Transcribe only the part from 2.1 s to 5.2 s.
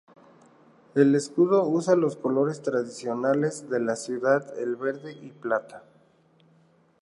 colores tradicionales de la ciudad, el verde